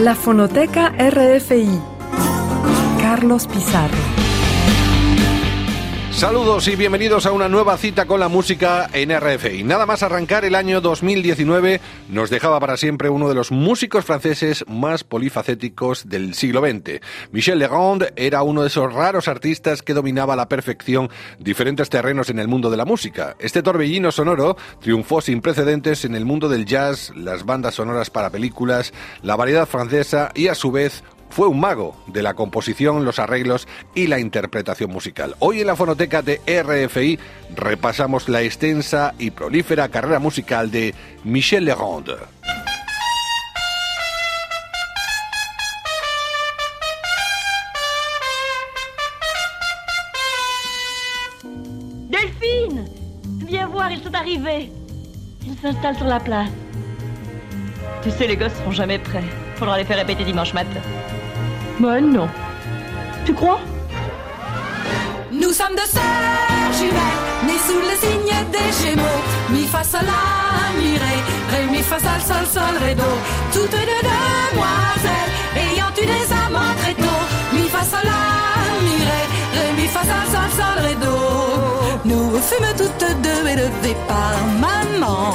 La 0.00 0.14
Fonoteca 0.14 0.94
RFI. 0.96 1.78
Carlos 3.02 3.46
Pizarro. 3.46 4.29
Saludos 6.20 6.68
y 6.68 6.76
bienvenidos 6.76 7.24
a 7.24 7.32
una 7.32 7.48
nueva 7.48 7.78
cita 7.78 8.04
con 8.04 8.20
la 8.20 8.28
música 8.28 8.90
en 8.92 9.08
RFI. 9.08 9.64
Nada 9.64 9.86
más 9.86 10.02
arrancar 10.02 10.44
el 10.44 10.54
año 10.54 10.82
2019 10.82 11.80
nos 12.10 12.28
dejaba 12.28 12.60
para 12.60 12.76
siempre 12.76 13.08
uno 13.08 13.26
de 13.26 13.34
los 13.34 13.50
músicos 13.50 14.04
franceses 14.04 14.62
más 14.68 15.02
polifacéticos 15.02 16.10
del 16.10 16.34
siglo 16.34 16.60
XX. 16.60 17.00
Michel 17.32 17.58
Legrand 17.58 18.12
era 18.16 18.42
uno 18.42 18.60
de 18.60 18.66
esos 18.66 18.92
raros 18.92 19.28
artistas 19.28 19.80
que 19.80 19.94
dominaba 19.94 20.36
la 20.36 20.46
perfección 20.46 21.08
diferentes 21.38 21.88
terrenos 21.88 22.28
en 22.28 22.38
el 22.38 22.48
mundo 22.48 22.70
de 22.70 22.76
la 22.76 22.84
música. 22.84 23.34
Este 23.38 23.62
torbellino 23.62 24.12
sonoro 24.12 24.58
triunfó 24.78 25.22
sin 25.22 25.40
precedentes 25.40 26.04
en 26.04 26.14
el 26.14 26.26
mundo 26.26 26.50
del 26.50 26.66
jazz, 26.66 27.12
las 27.16 27.46
bandas 27.46 27.76
sonoras 27.76 28.10
para 28.10 28.28
películas, 28.28 28.92
la 29.22 29.36
variedad 29.36 29.66
francesa 29.66 30.32
y 30.34 30.48
a 30.48 30.54
su 30.54 30.70
vez 30.70 31.02
fue 31.30 31.48
un 31.48 31.60
mago 31.60 31.96
de 32.06 32.22
la 32.22 32.34
composición, 32.34 33.04
los 33.04 33.18
arreglos 33.18 33.66
y 33.94 34.08
la 34.08 34.18
interpretación 34.18 34.90
musical. 34.90 35.36
Hoy 35.38 35.60
en 35.60 35.68
la 35.68 35.76
fonoteca 35.76 36.22
de 36.22 36.40
RFI 36.46 37.18
repasamos 37.56 38.28
la 38.28 38.42
extensa 38.42 39.14
y 39.18 39.30
prolífera 39.30 39.88
carrera 39.88 40.18
musical 40.18 40.70
de 40.70 40.94
Michel 41.24 41.64
Legrand. 41.64 42.04
Delphine 52.10 52.88
Viens 53.46 53.66
voir, 53.66 53.90
ils 53.90 54.02
sont 54.02 54.14
arrivés. 54.14 54.70
Ils 55.46 55.58
s'installent 55.58 55.96
sur 55.96 56.06
la 56.06 56.20
place. 56.20 56.50
Tu 58.02 58.10
sais, 58.10 58.26
les 58.26 58.36
gosses 58.36 58.54
seront 58.54 58.72
jamais 58.72 58.98
prêts. 58.98 59.24
Faudra 59.60 59.76
les 59.76 59.84
faire 59.84 59.98
répéter 59.98 60.24
dimanche 60.24 60.54
matin. 60.54 60.80
Bah 61.80 62.00
non. 62.00 62.30
Tu 63.26 63.34
crois? 63.34 63.60
Nous 65.30 65.52
sommes 65.52 65.76
deux 65.76 65.90
sœurs 65.96 66.72
jumelles, 66.78 67.20
nées 67.46 67.60
sous 67.66 67.82
le 67.88 67.94
signe 68.02 68.36
des 68.54 68.70
Gémeaux. 68.80 69.22
Mi 69.50 69.66
fa 69.66 69.84
sol 69.84 70.00
la 70.00 70.80
mi 70.80 70.92
ré, 70.96 71.16
ré 71.52 71.66
mi 71.70 71.82
fa 71.82 71.98
sol 71.98 72.20
sol 72.26 72.46
sol 72.54 72.74
ré 72.82 72.94
do. 72.94 73.02
Toutes 73.52 73.70
deux 73.70 74.02
demoiselles, 74.08 75.32
ayant 75.56 75.92
eu 76.02 76.06
des 76.06 76.32
amants 76.46 76.74
très 76.80 76.94
tôt. 76.94 77.22
Mi 77.52 77.68
fa 77.68 77.84
sol 77.84 78.00
la 78.04 78.82
mi 78.82 78.96
ré, 79.08 79.20
ré 79.56 79.72
mi 79.76 79.86
fa 79.88 80.00
sol 80.00 80.26
sol 80.32 80.50
sol 80.56 80.84
ré. 80.86 80.90
Nous 82.04 82.30
fûmes 82.38 82.74
toutes 82.76 83.06
deux 83.22 83.48
élevées 83.48 83.96
par 84.08 84.34
maman, 84.58 85.32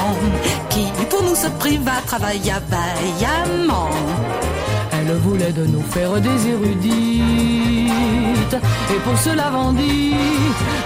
qui 0.70 0.86
pour 1.10 1.24
nous 1.24 1.36
se 1.36 1.48
priva 1.60 1.94
travailla 2.06 2.62
vaillamment. 2.70 3.90
Elle 4.92 5.16
voulait 5.18 5.52
de 5.52 5.66
nous 5.66 5.84
faire 5.84 6.20
des 6.20 6.48
érudites 6.48 7.92
Et 8.92 9.00
pour 9.04 9.18
cela 9.20 9.50
vendit 9.52 10.16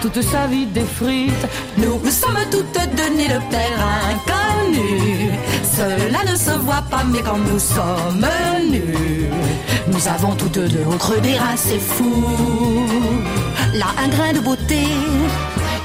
toute 0.01 0.21
sa 0.21 0.47
vie 0.47 0.65
des 0.65 0.83
frites. 0.83 1.47
Nous 1.77 1.99
sommes 2.09 2.39
toutes 2.51 2.79
deux 2.97 3.15
nées 3.15 3.27
de 3.27 3.39
père 3.49 3.87
inconnu. 4.11 5.31
Cela 5.63 6.29
ne 6.29 6.35
se 6.35 6.51
voit 6.59 6.83
pas 6.91 7.03
mais 7.09 7.21
quand 7.21 7.37
nous 7.37 7.59
sommes 7.59 8.25
nus 8.69 9.29
Nous 9.87 10.07
avons 10.09 10.35
toutes 10.35 10.59
deux 10.59 10.83
au 10.85 10.97
creux 10.97 11.21
des 11.21 11.37
reins 11.37 11.55
c'est 11.55 11.79
fou 11.79 12.11
Là 13.73 13.85
un 14.03 14.09
grain 14.09 14.33
de 14.33 14.39
beauté 14.39 14.83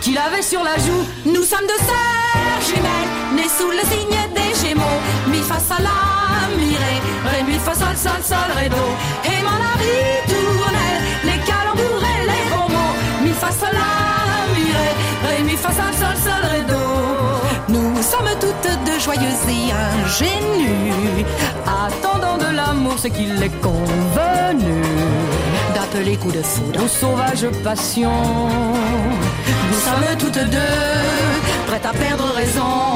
qu'il 0.05 0.19
avait 0.19 0.43
sur 0.43 0.63
la 0.63 0.77
joue. 0.77 1.03
Nous 1.25 1.43
sommes 1.43 1.67
deux 1.67 1.83
sœurs 1.89 2.61
jumelles 2.69 3.13
Nées 3.37 3.49
sous 3.49 3.71
le 3.71 3.85
signe 3.91 4.21
des 4.37 4.53
Gémeaux. 4.61 5.01
Mi 5.29 5.41
fa 5.41 5.59
sol 5.59 5.83
la 5.83 6.55
mi 6.59 6.77
ré. 6.77 6.95
Ré 7.31 7.43
mi 7.43 7.59
fa 7.59 7.75
sol 7.75 7.97
sol 7.97 8.23
sol 8.23 8.51
ré 8.55 8.69
do. 8.69 8.85
Et 9.25 9.41
mon 9.47 9.59
ritournelle 9.83 11.01
Les 11.25 11.41
calembours 11.49 12.05
et 12.13 12.21
les 12.31 12.45
bons 12.51 12.71
mots 12.75 12.95
Mi 13.23 13.33
fa 13.33 13.51
sol 13.51 13.73
la 13.73 13.89
mi 14.55 14.67
ré. 14.79 14.91
Ré 15.27 15.43
mi 15.43 15.57
fa 15.57 15.70
sol 15.79 15.95
sol 16.01 16.17
sol 16.27 16.43
ré 16.53 16.61
do. 16.69 16.83
Nous 17.75 18.03
sommes 18.03 18.35
toutes 18.39 18.85
deux 18.85 19.01
joyeuses 19.01 19.47
et 19.48 19.73
ingénues 20.05 21.25
Attendant 21.87 22.37
de 22.37 22.55
l'amour 22.55 22.98
ce 22.98 23.09
qu'il 23.09 23.43
est 23.43 23.61
convenu 23.63 24.83
D'appeler 25.74 26.17
coup 26.17 26.30
de 26.30 26.42
foudre 26.42 26.85
Aux 26.85 26.89
sauvages 26.89 27.48
passions 27.62 28.11
nous 29.74 29.80
sommes 29.80 30.18
toutes 30.18 30.51
deux 30.51 31.64
prêtes 31.67 31.86
à 31.86 31.92
perdre 31.92 32.33
raison. 32.35 32.95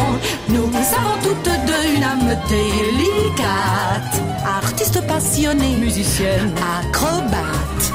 Nous 0.49 0.65
avons 0.65 1.17
toutes 1.23 1.51
deux 1.67 1.97
une 1.97 2.05
âme 2.05 2.37
délicate. 2.49 4.23
Artiste 4.45 5.07
passionné, 5.07 5.77
musicienne, 5.77 6.53
acrobate. 6.79 7.93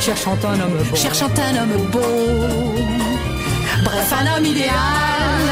Cherchant 0.00 0.36
un 0.44 0.60
homme 0.60 0.78
beau. 0.90 0.96
Cherchant 0.96 1.30
un 1.38 1.62
homme 1.62 1.90
beau. 1.92 2.00
Bref, 3.82 4.12
un 4.12 4.36
homme 4.36 4.44
idéal, 4.44 5.44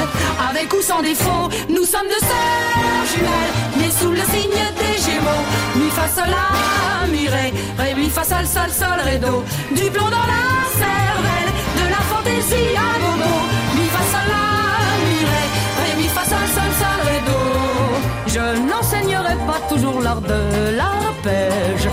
avec 0.49 0.72
ou 0.72 0.81
sans 0.81 1.03
défaut. 1.03 1.49
Nous 1.69 1.84
sommes 1.84 2.09
deux 2.09 2.25
sœurs 2.27 3.05
jumelles, 3.12 3.55
nées 3.78 3.91
sous 3.91 4.10
le 4.10 4.22
signe 4.33 4.65
des 4.78 4.97
Gémeaux. 5.03 5.44
Mi 5.77 5.91
fa 5.91 6.09
sol 6.09 6.31
la 6.31 7.06
mi 7.09 7.28
ré, 7.28 7.53
ré 7.78 7.94
mi 7.94 8.09
fa 8.09 8.25
sol 8.25 8.47
sol 8.47 8.71
sol 8.71 9.00
ré 9.05 9.19
do. 9.19 9.43
Du 9.75 9.91
plomb 9.91 10.10
dans 10.10 10.28
la 10.34 10.47
cervelle, 10.83 11.53
de 11.81 11.91
la 11.91 12.03
fantaisie 12.10 12.77
à 12.77 12.99
gogo. 13.03 13.34
Mi 13.77 13.87
fa 13.94 14.03
sol 14.12 14.28
la 14.34 14.47
mi 15.06 15.19
ré, 15.33 15.44
ré 15.83 15.97
mi 16.00 16.09
fa 16.09 16.25
sol 16.25 16.47
sol 16.54 16.72
sol. 16.81 16.93
Je 18.34 18.44
n'enseignerai 18.69 19.37
pas 19.47 19.60
toujours 19.69 20.00
l'art 20.00 20.22
de 20.22 20.77
l'arpège. 20.78 21.89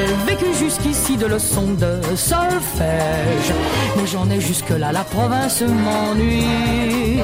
J'ai 0.00 0.14
vécu 0.32 0.54
jusqu'ici 0.54 1.16
de 1.18 1.26
leçons 1.26 1.72
de 1.72 2.00
solfège. 2.16 3.52
Mais 3.96 4.06
j'en 4.06 4.30
ai 4.30 4.40
jusque-là, 4.40 4.92
la 4.92 5.04
province 5.04 5.60
m'ennuie. 5.60 7.18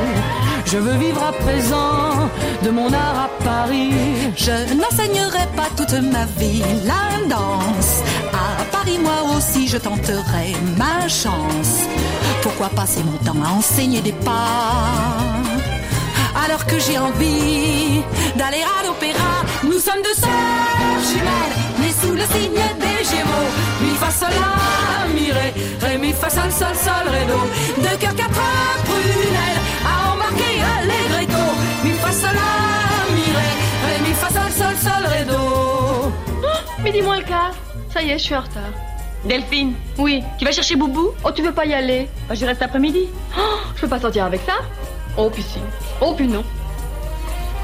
Je 0.67 0.77
veux 0.77 0.97
vivre 0.99 1.23
à 1.23 1.33
présent 1.33 2.29
de 2.63 2.71
mon 2.71 2.93
art 2.93 3.19
à 3.27 3.45
Paris. 3.45 3.93
Je 4.37 4.75
n'enseignerai 4.75 5.47
pas 5.57 5.71
toute 5.75 5.95
ma 6.03 6.27
vie 6.39 6.63
la 6.85 7.27
danse. 7.29 8.03
À 8.33 8.65
Paris, 8.71 8.99
moi 9.03 9.37
aussi, 9.37 9.69
je 9.69 9.79
tenterai 9.79 10.55
ma 10.77 11.09
chance. 11.09 11.81
Pourquoi 12.43 12.69
passer 12.69 13.03
mon 13.05 13.17
temps 13.25 13.43
à 13.43 13.53
enseigner 13.53 14.03
des 14.03 14.13
pas? 14.13 15.36
Alors 16.47 16.65
que 16.67 16.79
j'ai 16.79 16.99
envie 16.99 18.03
d'aller 18.37 18.63
à 18.63 18.87
l'opéra. 18.87 19.35
Nous 19.65 19.79
sommes 19.79 20.03
deux 20.03 20.15
sœurs 20.15 21.01
jumelles, 21.09 21.57
nées 21.81 21.93
sous 22.01 22.13
le 22.15 22.27
signe 22.35 22.67
des 22.81 23.05
Gémeaux. 23.05 23.51
Mi 23.83 23.91
fa 23.97 24.11
sol 24.11 24.31
la 24.31 25.13
mi 25.13 25.33
ré, 25.33 25.53
ré 25.81 25.99
mi 25.99 26.13
fa 26.13 26.31
sol 26.31 26.51
sol 26.51 26.75
sol. 26.75 27.07
Deux 27.79 27.97
cœurs 27.99 28.15
quatre 28.15 28.41
prunelles 28.85 29.63
à 29.91 30.13
embarquer 30.13 30.55
allegretto. 30.75 31.43
Mi 31.85 31.91
fa 32.03 32.13
sol 32.13 32.35
la 32.35 33.15
mi 33.17 33.27
ré, 33.39 33.51
ré 33.87 34.09
mi 34.09 34.15
fa 34.15 34.29
sol 34.29 34.51
sol 34.61 34.77
sol. 34.87 35.05
Oh, 35.33 36.83
midi 36.83 37.03
moins 37.03 37.19
le 37.19 37.25
quart. 37.25 37.55
Ça 37.93 38.03
y 38.03 38.11
est, 38.11 38.19
je 38.19 38.25
suis 38.25 38.35
en 38.37 38.41
retard. 38.43 38.73
Delphine, 39.25 39.73
Oui, 39.99 40.23
tu 40.39 40.45
vas 40.45 40.53
chercher 40.53 40.77
Boubou? 40.77 41.11
Oh 41.25 41.31
tu 41.35 41.43
veux 41.43 41.51
pas 41.53 41.65
y 41.67 41.75
aller 41.75 42.09
Bah, 42.29 42.35
Je 42.37 42.47
reste 42.47 42.63
après-midi. 42.63 43.09
Oh, 43.37 43.41
je 43.75 43.81
peux 43.81 43.89
pas 43.89 43.99
sortir 43.99 44.25
avec 44.27 44.41
ça 44.47 44.53
Oh 45.17 45.31
puis 45.31 45.43
si. 45.43 45.59
Oh 46.01 46.13
puis 46.15 46.27
non. 46.27 46.45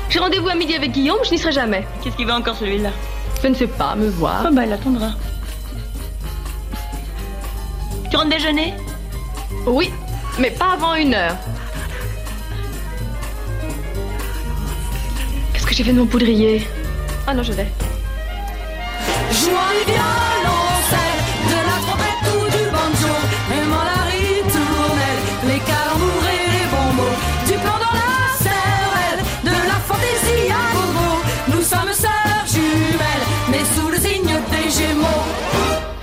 J'ai 0.09 0.19
rendez-vous 0.19 0.49
à 0.49 0.55
midi 0.55 0.75
avec 0.75 0.93
Guillaume, 0.93 1.19
je 1.25 1.31
n'y 1.31 1.39
serai 1.39 1.53
jamais. 1.53 1.87
Qu'est-ce 2.03 2.17
qu'il 2.17 2.27
veut 2.27 2.33
encore 2.33 2.57
celui-là? 2.57 2.91
Je 3.43 3.49
ne 3.49 3.55
sais 3.55 3.67
pas, 3.67 3.95
me 3.95 4.09
voir. 4.09 4.45
Ah 4.47 4.51
bah 4.53 4.65
il 4.67 4.73
attendra. 4.73 5.11
Tu 8.11 8.17
rentres 8.17 8.31
déjeuner? 8.31 8.75
Oui, 9.67 9.91
mais 10.39 10.51
pas 10.51 10.73
avant 10.73 10.95
une 10.95 11.15
heure. 11.15 11.37
Qu'est-ce 15.53 15.67
que 15.67 15.75
j'ai 15.75 15.85
fait 15.85 15.93
de 15.93 15.99
mon 15.99 16.07
poudrier? 16.07 16.67
Ah 17.27 17.35
non, 17.35 17.43
je 17.43 17.53
vais. 17.53 17.69
Jouant 19.31 20.32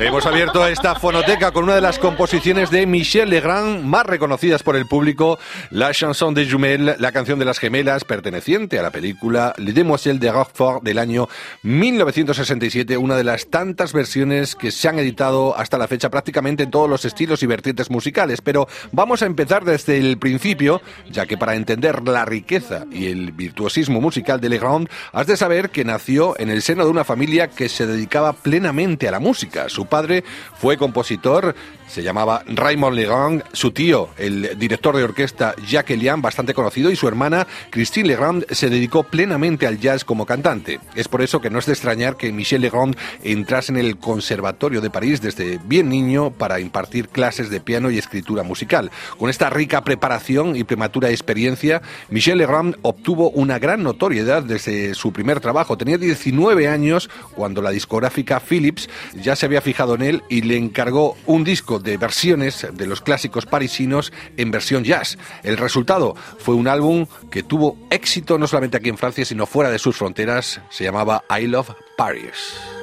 Hemos 0.01 0.25
abierto 0.25 0.66
esta 0.66 0.96
fonoteca 0.96 1.51
con 1.51 1.66
una 1.66 1.75
de 1.75 1.81
las 1.81 2.00
composiciones 2.00 2.72
de 2.72 2.86
Michel 2.86 3.30
Legrand 3.30 3.84
más 3.84 4.06
reconocidas 4.06 4.63
por 4.63 4.78
el 4.78 4.86
público, 4.86 5.38
la 5.72 5.92
chanson 5.92 6.34
de 6.34 6.50
Jumel, 6.50 6.96
la 6.98 7.12
canción 7.12 7.38
de 7.38 7.44
las 7.44 7.60
gemelas, 7.60 8.06
perteneciente 8.06 8.80
a 8.80 8.81
la 8.81 8.92
película 8.92 9.54
Les 9.57 9.75
Demoiselles 9.75 10.22
de 10.22 10.31
Roquefort 10.31 10.84
del 10.84 11.00
año 11.00 11.28
1967, 11.63 12.96
una 12.96 13.18
de 13.18 13.25
las 13.25 13.48
tantas 13.48 13.92
versiones 13.92 14.56
que 14.56 14.72
se 14.72 14.88
han 14.88 15.00
editado 15.00 15.57
hasta 15.57 15.78
la 15.78 15.90
fecha 15.90 16.10
prácticamente 16.10 16.63
en 16.63 16.72
todos 16.72 16.90
los 16.90 17.04
estilos 17.04 17.44
y 17.44 17.48
vertientes 17.48 17.90
musicales. 17.90 18.40
Pero 18.40 18.69
vamos 18.94 19.22
a 19.22 19.25
empezar 19.25 19.66
desde 19.66 19.98
el 19.98 20.18
principio, 20.18 20.81
ya 21.12 21.25
que 21.25 21.38
para 21.38 21.56
entender 21.56 22.07
la 22.07 22.24
riqueza 22.24 22.86
y 22.90 23.07
el 23.07 23.34
virtuosismo 23.34 24.00
musical 24.00 24.40
de 24.40 24.48
Legrand, 24.48 24.88
has 25.12 25.28
de 25.28 25.36
saber 25.36 25.72
que 25.72 25.84
nació 25.84 26.40
en 26.40 26.50
el 26.50 26.62
seno 26.62 26.86
de 26.86 26.92
una 26.92 27.04
familia 27.04 27.50
que 27.50 27.68
se 27.68 27.86
dedicaba 27.86 28.31
plenamente 28.31 29.06
a 29.06 29.12
la 29.12 29.19
música. 29.19 29.68
Su 29.68 29.88
padre 29.89 30.24
fue 30.57 30.77
compositor, 30.77 31.56
se 31.89 32.03
llamaba 32.03 32.44
Raymond 32.47 32.95
Legrand, 32.95 33.44
su 33.51 33.71
tío, 33.71 34.09
el 34.18 34.57
director 34.57 34.95
de 34.95 35.03
orquesta 35.03 35.56
Jacques 35.68 35.97
Elian, 35.97 36.21
bastante 36.21 36.53
conocido, 36.53 36.91
y 36.91 36.95
su 36.95 37.07
hermana 37.07 37.47
Christine 37.71 38.09
Legrand 38.09 38.45
se 38.51 38.69
dedicó 38.69 39.03
plenamente 39.03 39.65
al 39.65 39.80
jazz 39.80 40.06
como 40.06 40.25
cantante. 40.25 40.80
Es 40.95 41.07
por 41.07 41.21
eso 41.21 41.41
que 41.41 41.50
no 41.50 41.59
es 41.59 41.65
de 41.65 41.74
extrañar 41.74 42.15
que 42.15 42.31
Michel 42.31 42.62
Legrand 42.62 42.95
entrase 43.24 43.71
en 43.71 43.80
el 43.80 43.97
Conservatorio 43.97 44.81
de 44.81 44.89
París 44.89 45.21
desde 45.21 45.59
bien 45.65 45.89
niño 45.89 46.31
para 46.31 46.59
impartir 46.59 47.09
clases 47.09 47.50
de 47.50 47.59
piano 47.59 47.89
y 47.89 47.97
escritura 47.97 48.44
musical. 48.44 48.91
Con 49.18 49.30
esta 49.30 49.50
rica 49.50 49.83
preparación 49.83 50.56
y 50.56 50.63
prematura 50.63 51.09
experiencia, 51.09 51.81
Michel 52.09 52.38
Legrand 52.38 52.77
obtuvo 52.83 53.31
una 53.31 53.57
gran 53.57 53.83
notoriedad 53.83 54.44
desde 54.44 54.94
su 54.94 55.12
primer 55.12 55.39
trabajo. 55.39 55.77
Tenía 55.77 55.97
19 55.97 56.68
años 56.68 57.09
cuando 57.36 57.62
la 57.62 57.71
discográfica 57.71 58.39
Philips 58.39 58.89
ya 59.15 59.36
se 59.36 59.47
había 59.47 59.62
fijado 59.62 59.95
en 59.95 60.03
él 60.03 60.24
y 60.30 60.41
le 60.44 60.57
encargó 60.57 61.18
un 61.25 61.44
disco 61.44 61.78
de 61.83 61.97
versiones 61.97 62.67
de 62.71 62.87
los 62.87 63.01
clásicos 63.01 63.45
parisinos 63.45 64.11
en 64.37 64.51
versión 64.51 64.83
jazz. 64.83 65.17
El 65.43 65.57
resultado 65.57 66.15
fue 66.37 66.55
un 66.55 66.67
álbum 66.67 67.05
que 67.29 67.43
tuvo 67.43 67.77
éxito 67.89 68.37
no 68.37 68.47
solamente 68.47 68.77
aquí 68.77 68.89
en 68.89 68.97
Francia, 68.97 69.25
sino 69.25 69.45
fuera 69.45 69.69
de 69.71 69.79
sus 69.79 69.97
fronteras. 69.97 70.61
Se 70.69 70.83
llamaba 70.83 71.23
I 71.29 71.47
Love 71.47 71.71
Paris. 71.97 72.78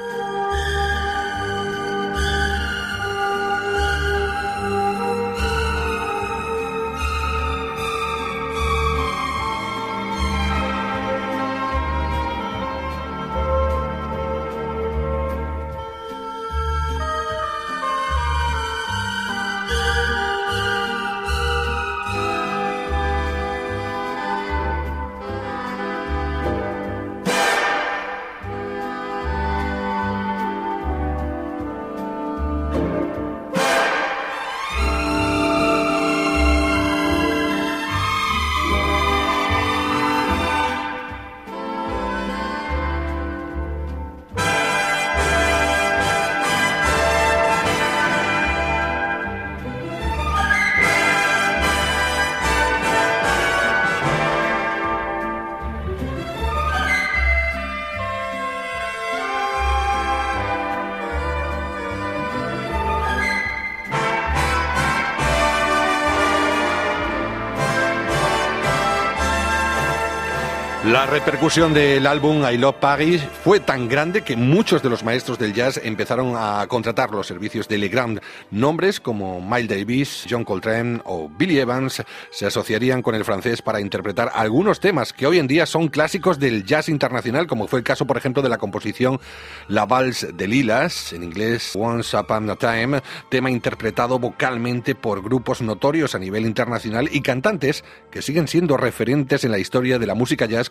La 70.87 71.05
repercusión 71.05 71.75
del 71.75 72.07
álbum 72.07 72.45
I 72.49 72.59
Love 72.59 72.77
Paris 72.77 73.21
fue 73.43 73.59
tan 73.59 73.89
grande 73.89 74.23
que 74.23 74.37
muchos 74.37 74.85
de 74.85 74.89
los 74.89 75.03
maestros 75.03 75.37
del 75.37 75.53
jazz 75.53 75.81
empezaron 75.83 76.35
a 76.37 76.65
contratar 76.69 77.11
los 77.11 77.27
servicios 77.27 77.67
de 77.67 77.77
Legrand. 77.77 78.21
Nombres 78.53 79.01
como 79.01 79.41
Miles 79.41 79.69
Davis, 79.69 80.25
John 80.31 80.45
Coltrane 80.45 81.01
o 81.05 81.29
Billy 81.29 81.59
Evans 81.59 82.05
se 82.31 82.47
asociarían 82.47 83.03
con 83.03 83.17
el 83.17 83.25
francés 83.25 83.63
para 83.63 83.81
interpretar 83.81 84.31
algunos 84.33 84.79
temas 84.79 85.13
que 85.13 85.27
hoy 85.27 85.41
en 85.41 85.49
día 85.49 85.67
son 85.67 85.89
clásicos 85.89 86.39
del 86.39 86.65
jazz 86.65 86.89
internacional, 86.89 87.49
como 87.49 87.67
fue 87.67 87.81
el 87.81 87.85
caso, 87.85 88.07
por 88.07 88.17
ejemplo, 88.17 88.41
de 88.41 88.49
la 88.49 88.59
composición 88.59 89.19
La 89.67 89.87
Valse 89.87 90.31
de 90.35 90.47
Lilas, 90.47 91.13
en 91.13 91.25
inglés 91.25 91.73
Once 91.75 92.17
Upon 92.17 92.49
a 92.49 92.55
Time, 92.55 93.03
tema 93.29 93.51
interpretado 93.51 94.21
vocalmente 94.21 94.95
por 94.95 95.21
grupos 95.21 95.63
notorios 95.63 96.15
a 96.15 96.21
nivel 96.21 96.47
internacional 96.47 97.09
y 97.11 97.23
cantantes 97.23 97.83
que 98.13 98.23
siguen 98.23 98.47
siendo 98.47 98.77
referentes 98.77 99.43
en 99.43 99.51
la 99.51 99.59
historia 99.59 99.99
de 99.99 100.07
la 100.07 100.15
música 100.15 100.47
jazz 100.47 100.71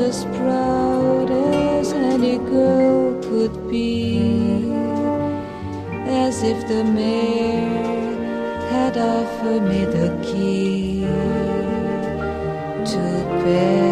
as 0.00 0.24
proud 0.26 1.28
as 1.30 1.92
any 1.92 2.38
girl 2.38 3.20
could 3.22 3.68
be, 3.68 4.70
as 6.06 6.42
if 6.42 6.68
the 6.68 6.84
mayor 6.84 8.08
had 8.70 8.96
offered 8.96 9.62
me 9.62 9.84
the 9.86 10.08
key 10.22 11.00
to 12.84 13.24
Paris. 13.42 13.87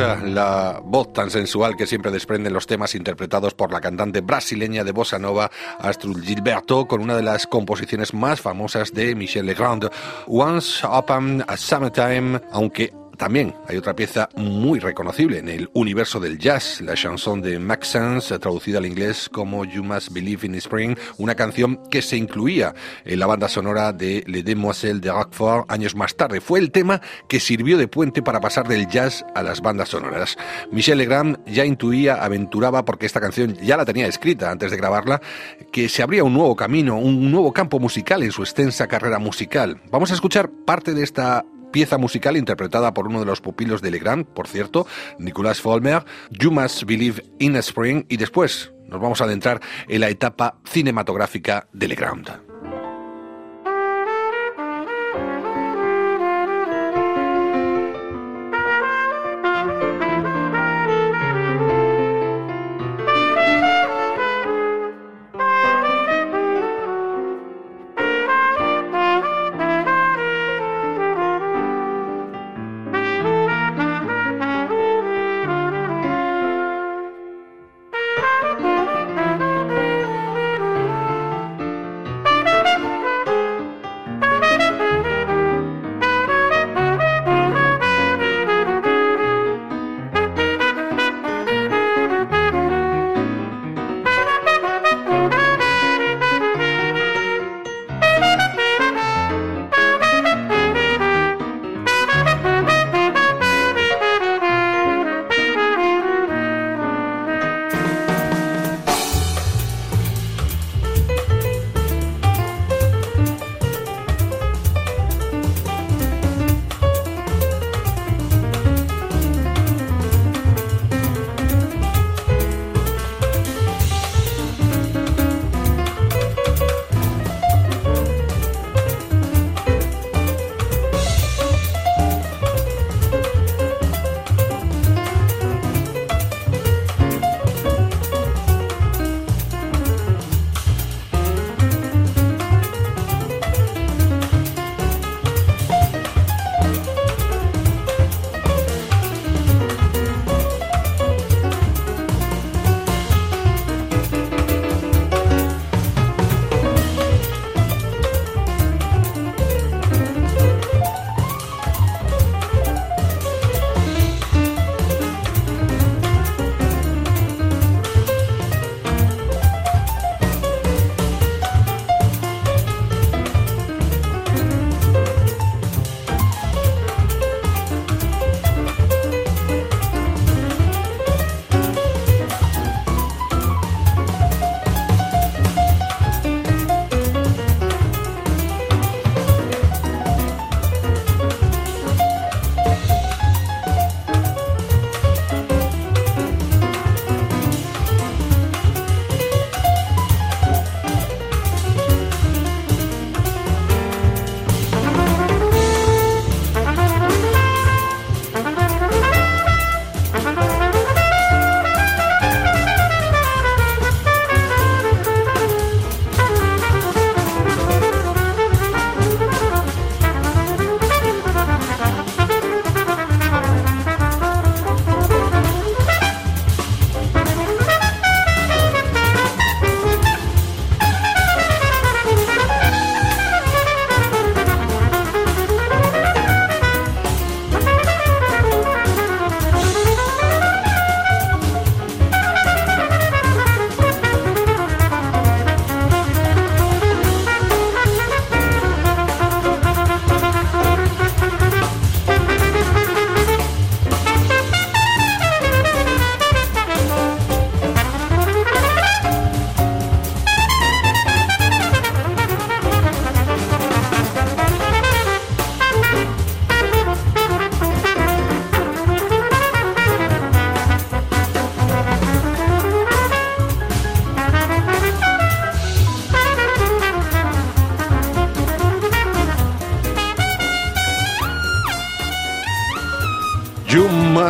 La 0.00 0.80
voz 0.82 1.12
tan 1.12 1.30
sensual 1.30 1.76
que 1.76 1.86
siempre 1.86 2.10
desprenden 2.10 2.54
los 2.54 2.66
temas 2.66 2.94
interpretados 2.94 3.52
por 3.52 3.70
la 3.70 3.82
cantante 3.82 4.22
brasileña 4.22 4.82
de 4.82 4.92
bossa 4.92 5.18
nova 5.18 5.50
Astrud 5.78 6.22
Gilberto 6.22 6.86
con 6.86 7.02
una 7.02 7.16
de 7.16 7.22
las 7.22 7.46
composiciones 7.46 8.14
más 8.14 8.40
famosas 8.40 8.94
de 8.94 9.14
Michel 9.14 9.44
Legrand, 9.44 9.90
Once 10.26 10.86
Upon 10.86 11.44
a 11.46 11.56
Summertime, 11.56 12.40
aunque 12.50 12.94
también 13.20 13.54
hay 13.68 13.76
otra 13.76 13.94
pieza 13.94 14.30
muy 14.34 14.78
reconocible 14.78 15.40
en 15.40 15.50
el 15.50 15.68
universo 15.74 16.20
del 16.20 16.38
jazz, 16.38 16.80
la 16.80 16.94
chanson 16.94 17.42
de 17.42 17.58
Maxence, 17.58 18.38
traducida 18.38 18.78
al 18.78 18.86
inglés 18.86 19.28
como 19.30 19.66
You 19.66 19.84
Must 19.84 20.10
Believe 20.10 20.46
in 20.46 20.54
Spring, 20.54 20.96
una 21.18 21.34
canción 21.34 21.82
que 21.90 22.00
se 22.00 22.16
incluía 22.16 22.74
en 23.04 23.18
la 23.18 23.26
banda 23.26 23.50
sonora 23.50 23.92
de 23.92 24.24
Les 24.26 24.42
Demoiselles 24.42 25.02
de 25.02 25.12
Roquefort 25.12 25.70
años 25.70 25.94
más 25.94 26.14
tarde. 26.14 26.40
Fue 26.40 26.60
el 26.60 26.70
tema 26.70 27.02
que 27.28 27.40
sirvió 27.40 27.76
de 27.76 27.88
puente 27.88 28.22
para 28.22 28.40
pasar 28.40 28.66
del 28.66 28.88
jazz 28.88 29.22
a 29.34 29.42
las 29.42 29.60
bandas 29.60 29.90
sonoras. 29.90 30.38
Michel 30.72 30.96
Legrand 30.96 31.44
ya 31.44 31.66
intuía, 31.66 32.24
aventuraba, 32.24 32.86
porque 32.86 33.04
esta 33.04 33.20
canción 33.20 33.54
ya 33.56 33.76
la 33.76 33.84
tenía 33.84 34.06
escrita 34.06 34.50
antes 34.50 34.70
de 34.70 34.78
grabarla, 34.78 35.20
que 35.70 35.90
se 35.90 36.02
abría 36.02 36.24
un 36.24 36.32
nuevo 36.32 36.56
camino, 36.56 36.96
un 36.96 37.30
nuevo 37.30 37.52
campo 37.52 37.78
musical 37.80 38.22
en 38.22 38.32
su 38.32 38.40
extensa 38.40 38.86
carrera 38.88 39.18
musical. 39.18 39.78
Vamos 39.90 40.10
a 40.10 40.14
escuchar 40.14 40.50
parte 40.64 40.94
de 40.94 41.04
esta 41.04 41.44
pieza 41.70 41.98
musical 41.98 42.36
interpretada 42.36 42.94
por 42.94 43.06
uno 43.06 43.20
de 43.20 43.26
los 43.26 43.40
pupilos 43.40 43.82
de 43.82 43.90
Legrand, 43.90 44.26
por 44.26 44.48
cierto, 44.48 44.86
Nicolas 45.18 45.60
Folmer, 45.60 46.04
You 46.30 46.50
Must 46.50 46.84
Believe 46.84 47.22
in 47.38 47.56
Spring, 47.56 48.04
y 48.08 48.16
después 48.16 48.72
nos 48.88 49.00
vamos 49.00 49.20
a 49.20 49.24
adentrar 49.24 49.60
en 49.88 50.00
la 50.00 50.08
etapa 50.08 50.58
cinematográfica 50.64 51.68
de 51.72 51.88
Legrand. 51.88 52.49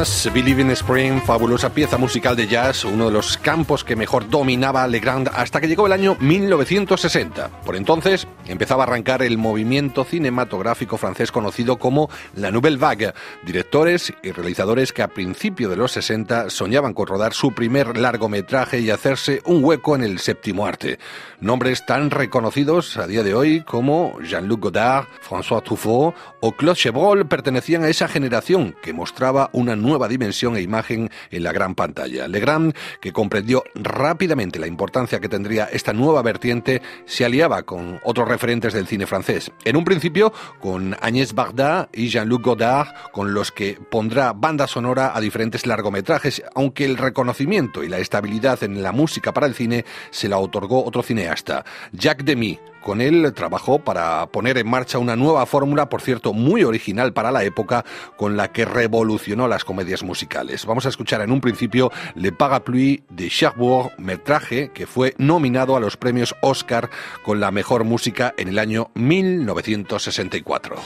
Thomas, 0.01 0.31
Believe 0.33 0.63
in 0.63 0.71
Spring, 0.71 1.21
fabulosa 1.21 1.75
pieza 1.75 1.99
musical 1.99 2.35
de 2.35 2.47
jazz, 2.47 2.87
uno 2.87 3.07
de 3.07 3.13
los 3.13 3.37
campos 3.37 3.85
que 3.85 3.97
mejor 3.97 4.31
dominaba 4.31 4.87
Legrand 4.87 5.29
hasta 5.35 5.61
que 5.61 5.69
llegó 5.69 5.85
el 5.85 5.93
año 5.93 6.17
1960. 6.21 7.51
Por 7.67 7.77
entonces 7.77 8.27
empezaba 8.47 8.85
a 8.85 8.87
arrancar 8.87 9.23
el 9.23 9.37
movimiento 9.37 10.05
cinematográfico 10.05 10.97
francés 10.97 11.31
conocido 11.31 11.79
como 11.79 12.09
la 12.35 12.51
Nouvelle 12.51 12.79
Vague, 12.79 13.13
directores 13.45 14.11
y 14.23 14.33
realizadores 14.33 14.95
que 14.95 15.03
a 15.03 15.09
principios 15.09 15.71
de 15.71 15.77
los 15.77 15.93
60 15.93 16.49
soñaban 16.49 16.95
con 16.95 17.07
rodar 17.07 17.35
su 17.35 17.53
primer 17.53 17.99
largometraje 17.99 18.81
y 18.81 18.89
hacerse 18.89 19.43
un 19.45 19.63
hueco 19.63 19.97
en 19.97 20.05
el 20.05 20.19
séptimo 20.19 20.67
arte. 20.67 20.99
Nombres 21.41 21.85
tan 21.85 22.11
reconocidos 22.11 22.97
a 22.97 23.07
día 23.07 23.23
de 23.23 23.35
hoy 23.35 23.65
como 23.65 24.19
Jean-Luc 24.23 24.61
Godard, 24.63 25.09
François 25.29 25.63
Truffaut 25.63 26.15
o 26.41 26.53
Claude 26.53 26.79
Chevrol 26.79 27.27
pertenecían 27.27 27.85
a 27.85 27.89
esa 27.89 28.09
generación 28.09 28.75
que 28.83 28.95
mostraba 28.95 29.51
una 29.53 29.77
nueva 29.77 29.90
dimensión 30.09 30.57
e 30.57 30.63
imagen 30.63 31.11
en 31.31 31.43
la 31.43 31.53
gran 31.53 31.75
pantalla. 31.75 32.29
Legrand, 32.29 32.75
que 33.01 33.13
comprendió 33.13 33.65
rápidamente 33.75 34.59
la 34.59 34.67
importancia 34.67 35.21
que 35.21 35.29
tendría 35.29 35.65
esta 35.65 35.93
nueva 35.93 36.23
vertiente, 36.23 36.83
se 37.07 37.25
aliaba 37.25 37.63
con 37.63 38.01
otros 38.05 38.29
referentes 38.29 38.73
del 38.73 38.87
cine 38.87 39.07
francés. 39.07 39.53
En 39.65 39.77
un 39.77 39.85
principio 39.85 40.33
con 40.61 40.97
Agnès 41.01 41.35
Barda 41.35 41.89
y 41.93 42.09
Jean-Luc 42.09 42.45
Godard, 42.45 42.89
con 43.13 43.35
los 43.35 43.53
que 43.53 43.79
pondrá 43.91 44.33
banda 44.33 44.67
sonora 44.67 45.13
a 45.15 45.21
diferentes 45.21 45.67
largometrajes, 45.67 46.43
aunque 46.55 46.85
el 46.85 46.97
reconocimiento 46.97 47.83
y 47.83 47.89
la 47.89 47.99
estabilidad 47.99 48.63
en 48.63 48.83
la 48.83 48.93
música 48.93 49.33
para 49.33 49.47
el 49.47 49.55
cine 49.55 49.85
se 50.11 50.29
la 50.29 50.39
otorgó 50.39 50.85
otro 50.85 51.03
cineasta, 51.03 51.65
Jacques 51.93 52.27
Demy, 52.27 52.59
con 52.81 53.01
él 53.01 53.33
trabajó 53.35 53.79
para 53.79 54.27
poner 54.27 54.59
en 54.59 54.69
marcha 54.69 54.99
una 54.99 55.17
nueva 55.17 55.47
fórmula, 55.47 55.89
por 55.89 56.03
cierto, 56.03 56.33
muy 56.33 56.65
original 56.65 57.13
para 57.13 57.31
la 57.31 57.45
época, 57.45 57.85
con 58.17 58.37
la 58.37 58.53
que 58.53 58.65
revolucionó 58.65 59.49
las 59.49 59.65
comedias 59.65 60.03
musicales. 60.03 60.67
Vamos 60.67 60.87
a 60.87 60.89
escuchar 60.89 61.21
en 61.21 61.33
un 61.33 61.41
principio 61.41 61.91
Le 62.15 62.33
Parapluie 62.33 63.03
de 63.11 63.29
Cherbourg, 63.29 63.93
metraje 63.99 64.71
que 64.73 64.87
fue 64.87 65.15
nominado 65.19 65.77
a 65.77 65.81
los 65.81 65.97
premios 65.97 66.35
Oscar 66.43 66.91
con 67.25 67.41
la 67.41 67.51
mejor 67.51 67.85
música 67.85 68.35
en 68.37 68.49
el 68.49 68.59
año 68.59 68.91
1964. 68.95 70.77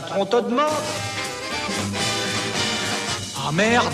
Patron 0.00 0.26
te 0.26 0.36
demande. 0.36 0.84
Ah 3.34 3.50
merde 3.52 3.92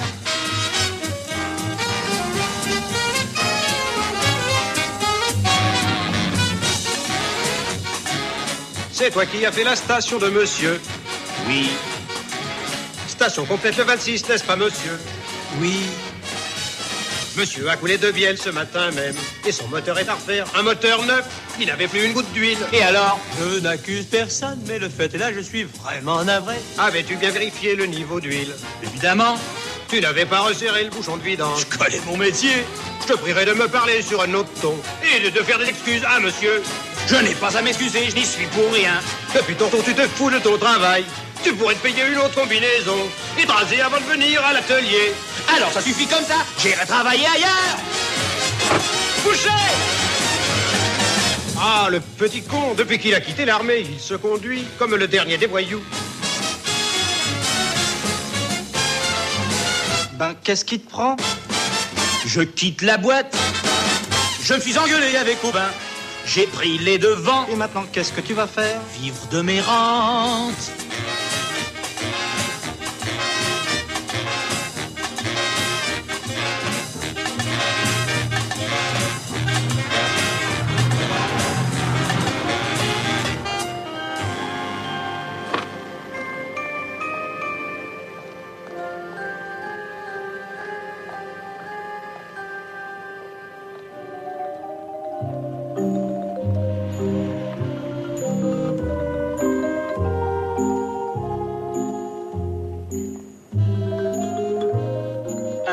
C'est 8.90 9.10
toi 9.10 9.26
qui 9.26 9.44
as 9.46 9.52
fait 9.52 9.64
la 9.64 9.76
station 9.76 10.18
de 10.18 10.28
monsieur 10.28 10.80
Oui. 11.46 11.70
Station 13.06 13.44
complète 13.44 13.76
le 13.76 13.84
26, 13.84 14.28
n'est-ce 14.28 14.44
pas 14.44 14.56
monsieur? 14.56 14.98
Oui. 15.60 15.76
Monsieur 17.36 17.68
a 17.70 17.76
coulé 17.76 17.96
de 17.98 18.10
bielle 18.10 18.38
ce 18.38 18.50
matin 18.50 18.90
même. 18.90 19.14
Et 19.46 19.52
son 19.52 19.68
moteur 19.68 19.98
est 19.98 20.08
à 20.08 20.14
refaire. 20.14 20.46
Un 20.56 20.62
moteur 20.62 21.04
neuf. 21.04 21.24
Il 21.60 21.66
n'avait 21.66 21.88
plus 21.88 22.04
une 22.04 22.12
goutte 22.12 22.32
d'huile. 22.32 22.58
Et 22.72 22.82
alors 22.82 23.18
Je 23.38 23.60
n'accuse 23.60 24.06
personne, 24.06 24.58
mais 24.66 24.78
le 24.78 24.88
fait 24.88 25.14
est 25.14 25.18
là, 25.18 25.32
je 25.32 25.40
suis 25.40 25.64
vraiment 25.64 26.24
navré. 26.24 26.56
Avais-tu 26.78 27.16
bien 27.16 27.30
vérifié 27.30 27.74
le 27.74 27.86
niveau 27.86 28.20
d'huile 28.20 28.54
Évidemment. 28.82 29.36
Tu 29.88 30.00
n'avais 30.00 30.24
pas 30.24 30.40
resserré 30.40 30.84
le 30.84 30.90
bouchon 30.90 31.18
de 31.18 31.22
vidange. 31.22 31.66
Je 31.70 31.76
connais 31.76 32.00
mon 32.06 32.16
métier. 32.16 32.64
Je 33.02 33.12
te 33.12 33.18
prierai 33.18 33.44
de 33.44 33.52
me 33.52 33.68
parler 33.68 34.00
sur 34.00 34.22
un 34.22 34.32
autre 34.32 34.48
ton. 34.62 34.74
Et 35.14 35.20
de 35.20 35.28
te 35.28 35.42
faire 35.44 35.58
des 35.58 35.68
excuses, 35.68 36.02
hein, 36.08 36.20
monsieur 36.20 36.62
Je 37.08 37.16
n'ai 37.16 37.34
pas 37.34 37.56
à 37.56 37.62
m'excuser, 37.62 38.08
je 38.08 38.16
n'y 38.16 38.24
suis 38.24 38.46
pour 38.46 38.72
rien. 38.72 38.94
Depuis 39.34 39.54
tantôt, 39.54 39.82
tu 39.84 39.94
te 39.94 40.02
fous 40.08 40.30
de 40.30 40.38
ton 40.38 40.56
travail. 40.56 41.04
Tu 41.44 41.52
pourrais 41.54 41.74
te 41.74 41.80
payer 41.80 42.06
une 42.10 42.18
autre 42.18 42.34
combinaison 42.34 42.96
et 43.38 43.44
te 43.44 43.52
raser 43.52 43.80
avant 43.80 43.98
de 43.98 44.04
venir 44.04 44.42
à 44.44 44.52
l'atelier. 44.52 45.12
Alors 45.54 45.72
ça 45.72 45.80
suffit 45.82 46.06
comme 46.06 46.24
ça, 46.24 46.36
j'irai 46.62 46.86
travailler 46.86 47.26
ailleurs. 47.26 47.76
Boucher 49.24 49.48
Ah, 51.84 51.90
le 51.90 51.98
petit 51.98 52.42
con, 52.42 52.74
depuis 52.74 53.00
qu'il 53.00 53.12
a 53.12 53.20
quitté 53.20 53.44
l'armée, 53.44 53.80
il 53.80 53.98
se 53.98 54.14
conduit 54.14 54.62
comme 54.78 54.94
le 54.94 55.08
dernier 55.08 55.36
des 55.36 55.46
voyous. 55.46 55.82
Ben, 60.12 60.32
qu'est-ce 60.44 60.64
qui 60.64 60.78
te 60.78 60.88
prend? 60.88 61.16
Je 62.24 62.42
quitte 62.42 62.82
la 62.82 62.98
boîte. 62.98 63.36
Je 64.44 64.54
me 64.54 64.60
suis 64.60 64.78
engueulé 64.78 65.16
avec 65.16 65.42
Aubin. 65.42 65.66
J'ai 66.24 66.46
pris 66.46 66.78
les 66.78 66.98
devants. 66.98 67.48
Et 67.52 67.56
maintenant, 67.56 67.84
qu'est-ce 67.92 68.12
que 68.12 68.20
tu 68.20 68.32
vas 68.32 68.46
faire? 68.46 68.78
Vivre 69.00 69.26
de 69.32 69.40
mes 69.40 69.60
rentes. 69.60 70.70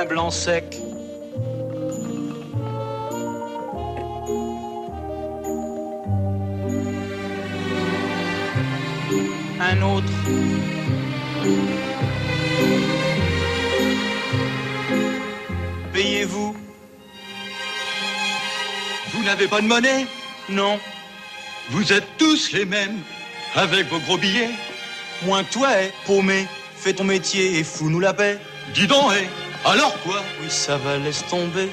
Blanc 0.09 0.31
sec. 0.31 0.65
Un 9.61 9.81
autre. 9.83 10.05
Payez-vous. 15.93 16.55
Vous 19.13 19.23
n'avez 19.23 19.47
pas 19.47 19.61
de 19.61 19.67
monnaie? 19.67 20.07
Non. 20.49 20.79
Vous 21.69 21.93
êtes 21.93 22.07
tous 22.17 22.51
les 22.51 22.65
mêmes, 22.65 22.97
avec 23.55 23.87
vos 23.89 23.99
gros 23.99 24.17
billets. 24.17 24.49
Moins 25.23 25.43
toi, 25.43 25.69
eh, 25.81 25.91
paumé, 26.07 26.47
fais 26.75 26.93
ton 26.93 27.03
métier 27.03 27.59
et 27.59 27.63
fous-nous 27.63 27.99
la 27.99 28.13
paix. 28.13 28.39
Dis 28.73 28.87
donc, 28.87 29.11
eh, 29.13 29.27
alors 29.65 29.95
quoi 30.03 30.21
Oui, 30.41 30.49
ça 30.49 30.77
va, 30.77 30.97
laisse 30.97 31.25
tomber. 31.27 31.69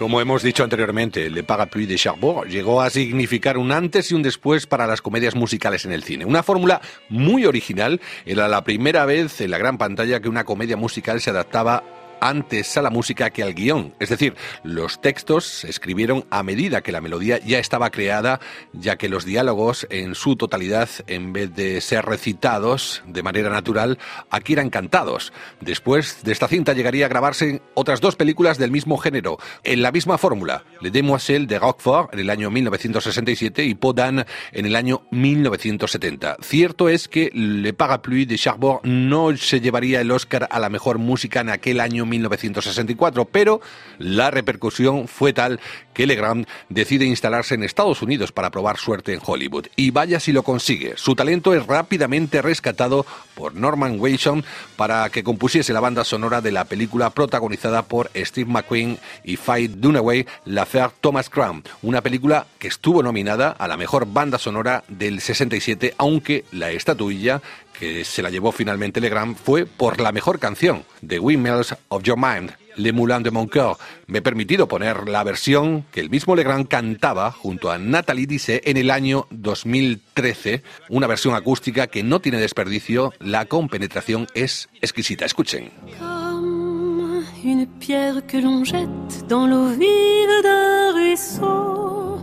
Como 0.00 0.18
hemos 0.22 0.42
dicho 0.42 0.64
anteriormente, 0.64 1.28
Le 1.28 1.42
Parapluie 1.42 1.86
de 1.86 1.98
Cherbourg 1.98 2.46
llegó 2.46 2.80
a 2.80 2.88
significar 2.88 3.58
un 3.58 3.70
antes 3.70 4.10
y 4.10 4.14
un 4.14 4.22
después 4.22 4.66
para 4.66 4.86
las 4.86 5.02
comedias 5.02 5.34
musicales 5.34 5.84
en 5.84 5.92
el 5.92 6.04
cine. 6.04 6.24
Una 6.24 6.42
fórmula 6.42 6.80
muy 7.10 7.44
original, 7.44 8.00
era 8.24 8.48
la 8.48 8.64
primera 8.64 9.04
vez 9.04 9.42
en 9.42 9.50
la 9.50 9.58
gran 9.58 9.76
pantalla 9.76 10.20
que 10.20 10.30
una 10.30 10.44
comedia 10.44 10.78
musical 10.78 11.20
se 11.20 11.28
adaptaba 11.28 11.84
antes 12.20 12.76
a 12.76 12.82
la 12.82 12.90
música 12.90 13.30
que 13.30 13.42
al 13.42 13.54
guion. 13.54 13.94
Es 13.98 14.08
decir, 14.08 14.34
los 14.62 15.00
textos 15.00 15.44
se 15.44 15.70
escribieron 15.70 16.24
a 16.30 16.42
medida 16.42 16.82
que 16.82 16.92
la 16.92 17.00
melodía 17.00 17.38
ya 17.38 17.58
estaba 17.58 17.90
creada, 17.90 18.40
ya 18.72 18.96
que 18.96 19.08
los 19.08 19.24
diálogos 19.24 19.86
en 19.90 20.14
su 20.14 20.36
totalidad, 20.36 20.88
en 21.06 21.32
vez 21.32 21.54
de 21.54 21.80
ser 21.80 22.04
recitados 22.04 23.02
de 23.06 23.22
manera 23.22 23.50
natural, 23.50 23.98
aquí 24.30 24.52
eran 24.52 24.70
cantados. 24.70 25.32
Después 25.60 26.22
de 26.22 26.32
esta 26.32 26.48
cinta 26.48 26.72
llegaría 26.72 27.06
a 27.06 27.08
grabarse 27.08 27.62
otras 27.74 28.00
dos 28.00 28.16
películas 28.16 28.58
del 28.58 28.70
mismo 28.70 28.98
género, 28.98 29.38
en 29.64 29.82
la 29.82 29.92
misma 29.92 30.18
fórmula, 30.18 30.64
Le 30.80 30.90
Demoiselle 30.90 31.46
de 31.46 31.58
Roquefort 31.58 32.12
en 32.14 32.20
el 32.20 32.30
año 32.30 32.50
1967 32.50 33.64
y 33.64 33.74
Podan 33.74 34.26
en 34.52 34.66
el 34.66 34.76
año 34.76 35.02
1970. 35.10 36.36
Cierto 36.40 36.88
es 36.88 37.08
que 37.08 37.30
Le 37.32 37.72
Parapluie 37.72 38.26
de 38.26 38.36
Cherbourg 38.36 38.80
no 38.84 39.36
se 39.36 39.60
llevaría 39.60 40.00
el 40.00 40.10
Oscar 40.10 40.48
a 40.50 40.58
la 40.58 40.68
mejor 40.68 40.98
música 40.98 41.40
en 41.40 41.50
aquel 41.50 41.80
año 41.80 42.06
1964, 42.10 43.24
pero 43.26 43.60
la 43.98 44.30
repercusión 44.30 45.08
fue 45.08 45.32
tal 45.32 45.60
que 46.00 46.06
Legrand 46.06 46.46
decide 46.70 47.04
instalarse 47.04 47.54
en 47.54 47.62
Estados 47.62 48.00
Unidos 48.00 48.32
para 48.32 48.48
probar 48.48 48.78
suerte 48.78 49.12
en 49.12 49.20
Hollywood. 49.22 49.66
Y 49.76 49.90
vaya 49.90 50.18
si 50.18 50.32
lo 50.32 50.42
consigue. 50.42 50.94
Su 50.96 51.14
talento 51.14 51.52
es 51.52 51.66
rápidamente 51.66 52.40
rescatado 52.40 53.04
por 53.34 53.54
Norman 53.54 54.00
Wilson 54.00 54.42
para 54.76 55.10
que 55.10 55.22
compusiese 55.22 55.74
la 55.74 55.80
banda 55.80 56.02
sonora 56.04 56.40
de 56.40 56.52
la 56.52 56.64
película 56.64 57.10
protagonizada 57.10 57.82
por 57.82 58.10
Steve 58.16 58.50
McQueen 58.50 58.98
y 59.24 59.36
Faye 59.36 59.68
Dunaway, 59.68 60.24
L'Affaire 60.46 60.94
Thomas 61.02 61.28
Crown, 61.28 61.64
una 61.82 62.00
película 62.00 62.46
que 62.58 62.68
estuvo 62.68 63.02
nominada 63.02 63.50
a 63.50 63.68
la 63.68 63.76
mejor 63.76 64.10
banda 64.10 64.38
sonora 64.38 64.84
del 64.88 65.20
67, 65.20 65.96
aunque 65.98 66.46
la 66.50 66.70
estatuilla 66.70 67.42
que 67.78 68.06
se 68.06 68.22
la 68.22 68.30
llevó 68.30 68.52
finalmente 68.52 69.02
Legrand 69.02 69.36
fue 69.36 69.66
por 69.66 70.00
la 70.00 70.12
mejor 70.12 70.38
canción, 70.38 70.84
The 71.06 71.18
Windmills 71.18 71.76
of 71.88 72.02
Your 72.04 72.16
Mind, 72.18 72.52
Le 72.76 72.92
Moulin 72.92 73.20
de 73.20 73.30
Mon 73.30 73.46
Coeur. 73.46 73.78
Me 74.06 74.18
he 74.18 74.22
permitido 74.22 74.68
poner 74.68 75.08
la 75.08 75.24
versión 75.24 75.84
que 75.92 76.00
el 76.00 76.10
mismo 76.10 76.34
Legrand 76.34 76.68
cantaba 76.68 77.30
junto 77.32 77.70
a 77.70 77.78
Nathalie 77.78 78.26
Dissé 78.26 78.60
en 78.64 78.76
el 78.76 78.90
año 78.90 79.26
2013, 79.30 80.62
una 80.88 81.06
versión 81.06 81.34
acústica 81.34 81.86
que 81.86 82.02
no 82.02 82.20
tiene 82.20 82.38
desperdicio, 82.38 83.12
la 83.20 83.46
compenetración 83.46 84.26
es 84.34 84.68
exquisita. 84.80 85.24
Escuchen. 85.24 85.70
Comme 85.98 87.24
une 87.44 87.66
pierre 87.66 88.26
que 88.26 88.38
l'on 88.38 88.64
jette 88.64 89.26
dans 89.28 89.46
l'eau 89.46 89.68
vive 89.68 90.42
d'un 90.42 90.92
ruisseau 90.92 92.18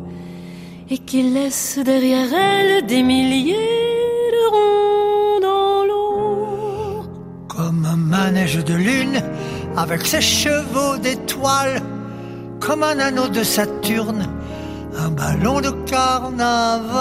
et 0.90 0.98
qui 1.00 1.24
laisse 1.24 1.80
derrière 1.84 2.34
elle 2.34 2.86
des 2.86 3.04
milliers 3.04 3.54
de 4.32 4.50
ronds 4.52 5.40
dans 5.42 5.84
l'eau. 5.86 7.04
Comme 7.48 7.86
un 7.86 7.98
manège 7.98 8.64
de 8.64 8.76
lune 8.76 9.22
avec 9.78 10.06
ses 10.08 10.22
chevaux 10.22 10.98
d'étoiles, 10.98 11.82
comme 12.60 12.82
un 12.84 13.00
anneau 13.00 13.28
de 13.28 13.44
Saturne, 13.44 14.28
un 14.98 15.10
ballon 15.10 15.62
de 15.62 15.70
carnaval. 15.86 16.96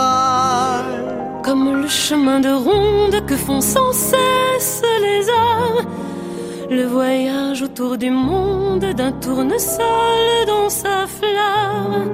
Comme 1.42 1.82
le 1.82 1.88
chemin 1.88 2.40
de 2.40 2.50
ronde 2.50 3.24
que 3.26 3.36
font 3.36 3.62
sans 3.62 3.92
cesse 3.92 4.82
les 5.00 5.26
hommes, 5.28 5.86
le 6.70 6.86
voyage 6.86 7.62
autour 7.62 7.96
du 7.96 8.10
monde 8.10 8.84
d'un 8.84 9.12
tournesol 9.12 10.44
dans 10.46 10.68
sa 10.68 11.06
flamme. 11.06 12.10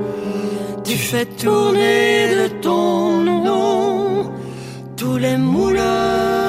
Tu 0.85 0.96
fais 0.96 1.25
tourner 1.25 2.37
de 2.37 2.46
ton 2.61 3.22
nom 3.22 4.31
tous 4.96 5.16
les 5.16 5.38
moulins 5.38 6.41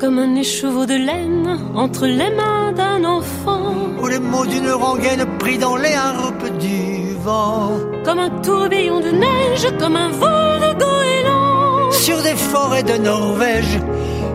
Comme 0.00 0.18
un 0.20 0.36
écheveau 0.36 0.86
de 0.86 0.94
laine 0.94 1.58
entre 1.74 2.06
les 2.06 2.30
mains 2.30 2.70
d'un 2.70 3.02
enfant. 3.02 3.74
Ou 4.00 4.06
les 4.06 4.20
mots 4.20 4.46
d'une 4.46 4.70
rengaine 4.70 5.26
pris 5.40 5.58
dans 5.58 5.76
les 5.76 5.92
harpes 5.92 6.56
du 6.60 7.14
vent. 7.24 7.72
Comme 8.04 8.20
un 8.20 8.30
tourbillon 8.30 9.00
de 9.00 9.10
neige, 9.10 9.66
comme 9.80 9.96
un 9.96 10.10
vol 10.10 10.60
de 10.60 10.72
goéland. 10.78 11.90
Sur 11.90 12.22
des 12.22 12.36
forêts 12.36 12.84
de 12.84 12.96
Norvège, 12.96 13.80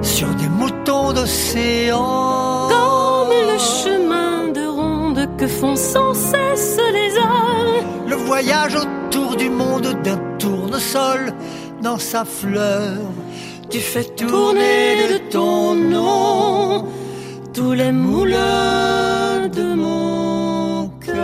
sur 0.02 0.28
des 0.36 0.49
moutons 0.49 1.13
d'océan. 1.13 2.67
Comme 2.69 3.30
le 3.30 3.58
chemin 3.58 4.49
de 4.49 4.67
ronde 4.67 5.30
que 5.38 5.47
font 5.47 5.78
sans 5.78 6.13
cesse 6.13 6.78
les 6.91 7.17
hommes. 7.17 8.10
Le 8.10 8.15
voyage 8.15 8.76
autour 8.76 9.38
du 9.38 9.49
monde 9.49 9.95
d'un 10.04 10.19
tournesol 10.39 11.32
dans 11.82 11.99
sa 11.99 12.26
fleur. 12.26 12.97
Tu 13.73 13.79
fais 13.79 14.03
tourner 14.03 15.07
de 15.13 15.17
ton 15.31 15.73
nom 15.73 16.86
tous 17.55 17.73
les 17.73 17.91
moulins 17.91 19.47
de 19.51 19.73
mon 19.73 20.89
cœur. 21.03 21.15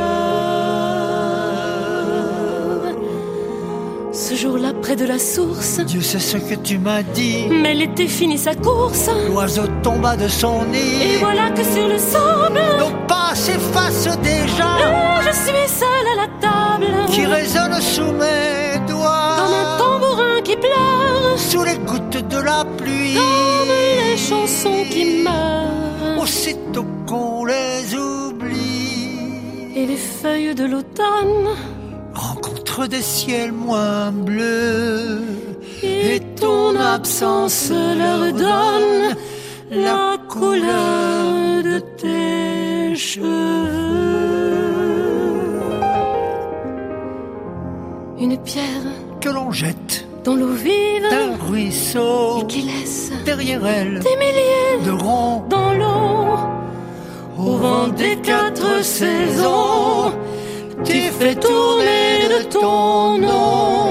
Ce 4.12 4.34
jour-là, 4.34 4.74
près 4.82 4.96
de 4.96 5.06
la 5.06 5.20
source, 5.20 5.80
Dieu 5.82 6.02
sait 6.02 6.18
ce 6.18 6.38
que 6.38 6.56
tu 6.56 6.80
m'as 6.80 7.04
dit. 7.04 7.46
mais 7.52 7.76
l'été 7.76 8.08
finit 8.08 8.40
sa 8.40 8.56
course. 8.56 9.12
L'oiseau 9.28 9.68
tomba 9.84 10.16
de 10.16 10.28
son 10.28 10.64
nid. 10.66 11.04
Et 11.04 11.18
voilà 11.20 11.52
que 11.52 11.64
sur 11.64 11.88
le 11.88 12.00
sable, 12.00 12.62
Nos 12.80 12.96
pas 13.08 13.36
s'effacent 13.36 14.18
déjà. 14.24 14.64
là, 14.64 15.22
je 15.22 15.32
suis 15.36 15.68
seule 15.82 16.08
à 16.14 16.16
la 16.24 16.28
table. 16.42 16.88
Qui 17.12 17.28
résonne 17.28 17.80
sous 17.80 18.12
mes 18.12 18.80
doigts. 18.88 19.36
Comme 19.38 19.54
un 19.54 19.78
tambourin 19.78 20.42
qui 20.44 20.56
pleure. 20.56 21.38
Sous 21.38 21.64
les 21.64 21.78
gouttes 21.78 22.09
chansons 24.30 24.84
qui 24.90 25.06
meurent. 25.24 26.22
Aussitôt 26.22 26.86
qu'on 27.08 27.46
les 27.46 27.96
oublie. 27.96 29.76
Et 29.76 29.86
les 29.86 30.04
feuilles 30.22 30.56
de 30.56 30.66
l'automne. 30.66 31.48
rencontre 32.14 32.88
des 32.88 33.02
ciels 33.02 33.52
moins 33.52 34.12
bleus. 34.12 35.24
Et 35.84 36.20
ton 36.42 36.76
absence 36.76 37.72
leur 38.02 38.22
donne 38.34 39.16
la 39.72 40.18
couleur 40.28 41.64
de 41.64 41.80
tes 42.02 42.96
cheveux. 42.96 43.90
Une 48.20 48.38
pierre 48.50 48.88
Que 49.22 49.30
l'on 49.30 49.52
jette 49.52 50.09
dans 50.24 50.36
l'eau 50.36 50.54
vive. 50.54 51.04
D'un 51.10 51.36
ruisseau. 51.50 52.42
et 52.42 52.48
qui 52.48 52.62
laisse 52.64 53.12
Derrière 53.26 53.66
elle, 53.66 54.00
des 54.00 54.16
milliers 54.18 54.86
de 54.86 54.92
ronds. 54.92 55.44
dans 55.50 55.74
l'eau. 55.74 56.38
Au 57.38 57.56
vent 57.58 57.88
des 57.88 58.18
quatre 58.18 58.84
saisons, 58.84 60.12
tu 60.84 61.00
fais 61.20 61.36
tourner 61.36 62.28
de 62.38 62.44
ton 62.52 63.18
nom 63.18 63.89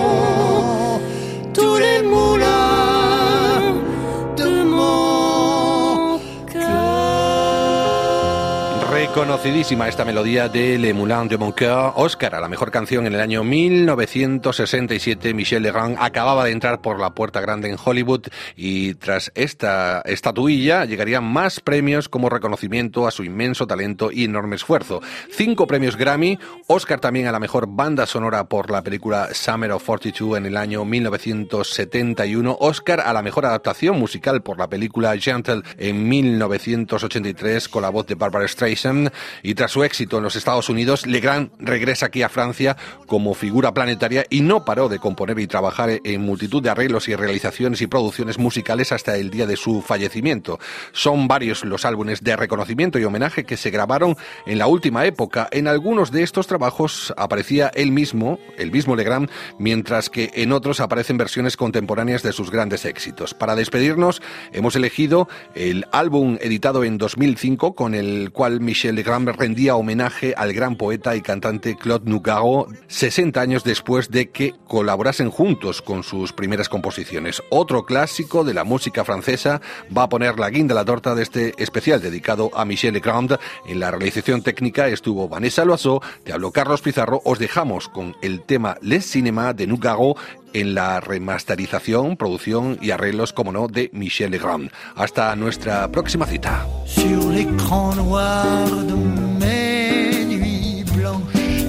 cœur. 9.18 9.28
Reconocidísima 9.28 9.88
esta 9.88 10.04
melodía 10.04 10.48
de 10.48 10.78
Le 10.78 10.94
Moulin 10.94 11.26
de 11.26 11.36
Mon 11.36 11.50
Coeur, 11.50 11.92
Oscar 11.96 12.36
a 12.36 12.40
la 12.40 12.48
mejor 12.48 12.70
canción 12.70 13.04
en 13.04 13.14
el 13.14 13.20
año 13.20 13.42
1967. 13.42 15.34
Michel 15.34 15.64
Legrand 15.64 15.96
acababa 16.00 16.44
de 16.44 16.52
entrar 16.52 16.80
por 16.80 17.00
la 17.00 17.14
puerta 17.14 17.40
grande 17.40 17.68
en 17.68 17.76
Hollywood 17.84 18.28
y 18.56 18.94
tras 18.94 19.32
esta 19.34 20.02
estatuilla 20.02 20.84
llegarían 20.84 21.24
más 21.24 21.58
premios 21.58 22.08
como 22.08 22.28
reconocimiento 22.28 23.08
a 23.08 23.10
su 23.10 23.24
inmenso 23.24 23.66
talento 23.66 24.10
y 24.12 24.24
enorme 24.24 24.56
esfuerzo. 24.56 25.02
Cinco 25.30 25.66
premios 25.66 25.96
Grammy, 25.96 26.38
Oscar 26.68 27.00
también 27.00 27.26
a 27.26 27.32
la 27.32 27.40
mejor 27.40 27.66
banda 27.68 28.06
sonora 28.06 28.48
por 28.48 28.70
la 28.70 28.82
película 28.82 29.28
Summer 29.32 29.72
of 29.72 29.84
42 29.84 30.38
en 30.38 30.46
el 30.46 30.56
año 30.56 30.84
1971, 30.84 32.56
Oscar 32.60 33.00
a 33.00 33.12
la 33.12 33.22
mejor 33.22 33.46
adaptación 33.46 33.98
musical 33.98 34.42
por 34.42 34.58
la 34.58 34.68
película 34.68 35.16
Gentle 35.18 35.62
en 35.76 36.08
1983 36.08 37.68
con 37.68 37.82
la 37.82 37.90
voz 37.90 38.06
de 38.06 38.14
Barbara 38.14 38.46
Streisand 38.46 39.07
y 39.42 39.54
tras 39.54 39.72
su 39.72 39.84
éxito 39.84 40.18
en 40.18 40.24
los 40.24 40.36
Estados 40.36 40.68
Unidos, 40.68 41.06
Legrand 41.06 41.50
regresa 41.58 42.06
aquí 42.06 42.22
a 42.22 42.28
Francia 42.28 42.76
como 43.06 43.34
figura 43.34 43.74
planetaria 43.74 44.24
y 44.30 44.40
no 44.40 44.64
paró 44.64 44.88
de 44.88 44.98
componer 44.98 45.38
y 45.38 45.46
trabajar 45.46 45.90
en 46.02 46.20
multitud 46.20 46.62
de 46.62 46.70
arreglos 46.70 47.08
y 47.08 47.14
realizaciones 47.14 47.80
y 47.80 47.86
producciones 47.86 48.38
musicales 48.38 48.92
hasta 48.92 49.16
el 49.16 49.30
día 49.30 49.46
de 49.46 49.56
su 49.56 49.82
fallecimiento. 49.82 50.58
Son 50.92 51.28
varios 51.28 51.64
los 51.64 51.84
álbumes 51.84 52.22
de 52.22 52.36
reconocimiento 52.36 52.98
y 52.98 53.04
homenaje 53.04 53.44
que 53.44 53.56
se 53.56 53.70
grabaron 53.70 54.16
en 54.46 54.58
la 54.58 54.66
última 54.66 55.04
época. 55.04 55.48
En 55.50 55.68
algunos 55.68 56.10
de 56.10 56.22
estos 56.22 56.46
trabajos 56.46 57.12
aparecía 57.16 57.70
él 57.74 57.92
mismo, 57.92 58.38
el 58.56 58.70
mismo 58.70 58.96
Legrand, 58.96 59.30
mientras 59.58 60.10
que 60.10 60.30
en 60.34 60.52
otros 60.52 60.80
aparecen 60.80 61.16
versiones 61.16 61.56
contemporáneas 61.56 62.22
de 62.22 62.32
sus 62.32 62.50
grandes 62.50 62.84
éxitos. 62.84 63.34
Para 63.34 63.54
despedirnos, 63.54 64.22
hemos 64.52 64.76
elegido 64.76 65.28
el 65.54 65.86
álbum 65.92 66.38
editado 66.40 66.84
en 66.84 66.98
2005 66.98 67.74
con 67.74 67.94
el 67.94 68.30
cual 68.32 68.60
Michel 68.60 68.97
Legrand 68.98 69.28
rendía 69.28 69.76
homenaje 69.76 70.34
al 70.36 70.52
gran 70.52 70.74
poeta 70.74 71.14
y 71.14 71.20
cantante 71.20 71.76
Claude 71.76 72.10
Nougaro 72.10 72.66
60 72.88 73.40
años 73.40 73.62
después 73.62 74.10
de 74.10 74.30
que 74.30 74.54
colaborasen 74.66 75.30
juntos 75.30 75.82
con 75.82 76.02
sus 76.02 76.32
primeras 76.32 76.68
composiciones. 76.68 77.40
Otro 77.48 77.84
clásico 77.84 78.42
de 78.42 78.54
la 78.54 78.64
música 78.64 79.04
francesa 79.04 79.60
va 79.96 80.02
a 80.02 80.08
poner 80.08 80.40
la 80.40 80.50
guinda 80.50 80.72
a 80.72 80.74
la 80.74 80.84
torta 80.84 81.14
de 81.14 81.22
este 81.22 81.54
especial 81.62 82.02
dedicado 82.02 82.50
a 82.54 82.64
Michel 82.64 82.94
Legrand. 82.94 83.38
En 83.68 83.78
la 83.78 83.92
realización 83.92 84.42
técnica 84.42 84.88
estuvo 84.88 85.28
Vanessa 85.28 85.64
Loiseau, 85.64 86.00
te 86.24 86.32
habló 86.32 86.50
Carlos 86.50 86.82
Pizarro. 86.82 87.22
Os 87.24 87.38
dejamos 87.38 87.88
con 87.88 88.16
el 88.20 88.42
tema 88.42 88.78
Les 88.82 89.08
Cinéma 89.08 89.52
de 89.52 89.68
Nougaro 89.68 90.16
en 90.52 90.74
la 90.74 91.00
remasterización, 91.00 92.16
producción 92.16 92.78
y 92.80 92.90
arreglos, 92.90 93.32
como 93.32 93.52
no, 93.52 93.68
de 93.68 93.90
Michel 93.92 94.30
Legrand. 94.30 94.70
Hasta 94.96 95.34
nuestra 95.36 95.90
próxima 95.90 96.26
cita. 96.26 96.66
sur 96.86 97.30
l'écran 97.30 97.94
noir 97.96 98.66
de 98.90 98.94
mes 99.40 100.24
nuits 100.24 100.84
blanches 100.96 101.64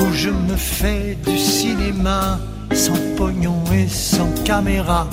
où 0.00 0.12
je 0.12 0.30
me 0.30 0.56
fais 0.56 1.16
du 1.26 1.36
cinéma 1.36 2.38
sans 2.72 3.00
pognon 3.16 3.62
et 3.72 3.88
sans 3.88 4.32
caméra. 4.44 5.08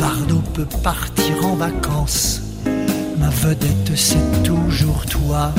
Bardot 0.00 0.42
peut 0.54 0.68
partir 0.82 1.46
en 1.46 1.54
vacances, 1.54 2.40
Ma 3.18 3.30
vedette, 3.30 3.92
c'est 3.94 4.42
toujours 4.42 5.06
toi. 5.06 5.52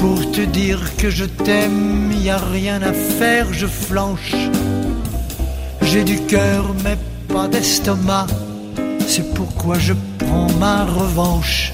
Pour 0.00 0.32
te 0.32 0.40
dire 0.40 0.96
que 0.96 1.10
je 1.10 1.26
t'aime, 1.26 2.10
y 2.12 2.30
a 2.30 2.38
rien 2.38 2.80
à 2.80 2.92
faire, 2.92 3.52
je 3.52 3.66
flanche. 3.66 4.34
J'ai 5.82 6.04
du 6.04 6.20
cœur, 6.24 6.74
mais 6.82 6.96
pas 7.28 7.48
d'estomac. 7.48 8.26
C'est 9.06 9.34
pourquoi 9.34 9.78
je 9.78 9.92
prends 10.18 10.50
ma 10.58 10.86
revanche 10.86 11.72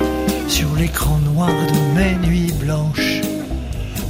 sur 0.49 0.75
l'écran 0.75 1.19
noir 1.19 1.51
de 1.73 1.79
mes 1.97 2.15
nuits 2.27 2.53
blanches 2.53 3.21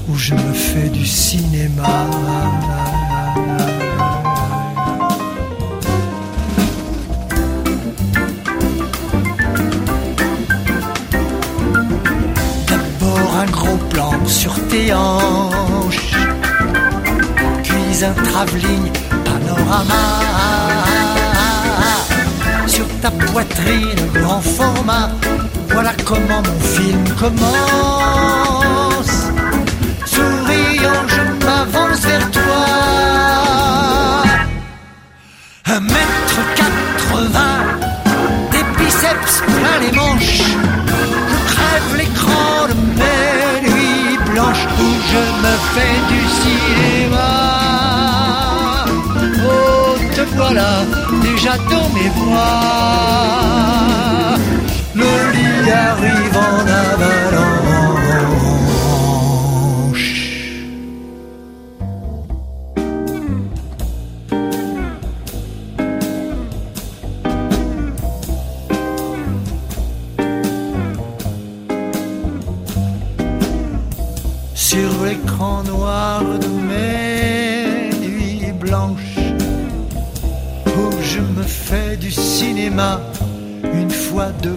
où 0.09 0.17
je 0.17 0.33
me 0.35 0.53
fais 0.53 0.89
du 0.89 1.05
cinéma. 1.05 2.07
Sur 14.27 14.55
tes 14.69 14.93
hanches, 14.93 16.15
puis 17.62 18.05
un 18.05 18.12
travelling 18.23 18.91
panorama 19.25 19.95
sur 22.67 22.87
ta 23.01 23.11
poitrine 23.11 24.11
grand 24.15 24.41
format. 24.41 25.11
Voilà 25.71 25.93
comment 26.05 26.43
mon 26.43 26.61
film 26.61 27.05
commence. 27.19 27.47
Souriant, 30.05 31.07
je 31.09 31.23
m'avance 31.45 32.01
vers 32.01 32.31
toi. 32.31 32.67
Un 35.67 35.81
mètre 35.81 36.41
quatre-vingt, 36.55 37.65
des 38.53 38.65
biceps 38.79 39.43
plein 39.47 39.79
les 39.81 39.93
manches. 39.97 40.43
Je 41.29 41.37
crève 41.53 41.97
l'écran 41.97 42.66
où 44.55 44.89
je 45.13 45.23
me 45.43 45.55
fais 45.75 45.99
du 46.13 46.23
cinéma. 46.41 47.33
Oh, 49.45 49.97
te 50.15 50.25
voilà 50.37 50.73
déjà 51.23 51.55
dans 51.71 51.89
mes 51.97 52.11
bras. 52.11 53.47
Le 54.95 55.13
lit 55.35 55.71
arrive 55.71 56.37
en 56.37 56.61
avalanche. 56.85 57.26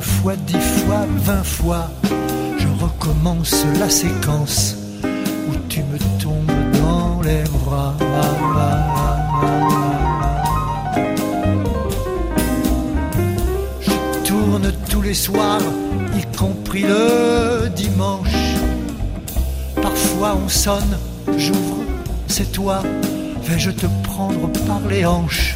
Fois, 0.10 0.36
dix 0.48 0.60
fois, 0.60 1.06
vingt 1.24 1.44
fois, 1.44 1.90
je 2.58 2.68
recommence 2.84 3.66
la 3.80 3.90
séquence 3.90 4.76
où 5.04 5.56
tu 5.68 5.82
me 5.84 5.98
tombes 6.22 6.52
dans 6.82 7.22
les 7.22 7.44
bras. 7.64 7.94
Je 13.82 14.28
tourne 14.28 14.72
tous 14.90 15.02
les 15.02 15.14
soirs, 15.14 15.62
y 16.18 16.38
compris 16.38 16.84
le 16.84 17.70
dimanche. 17.70 18.56
Parfois 19.82 20.38
on 20.44 20.50
sonne, 20.50 20.98
j'ouvre, 21.38 21.84
c'est 22.28 22.52
toi. 22.52 22.82
Vais-je 23.44 23.72
te 23.72 23.88
prendre 24.04 24.50
par 24.68 24.82
les 24.90 25.06
hanches, 25.06 25.56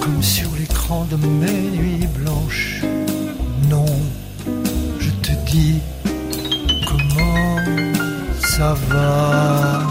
comme 0.00 0.22
sur 0.22 0.48
l'écran 0.58 1.06
de 1.10 1.16
mes 1.16 1.60
nuits 1.76 2.08
blanches 2.18 2.82
comment 6.86 7.58
ça 8.40 8.74
va? 8.88 9.82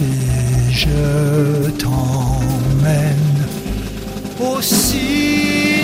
Et 0.00 0.72
je 0.72 1.70
t'emmène 1.78 3.38
au 4.40 4.60
cinéma. 4.60 5.75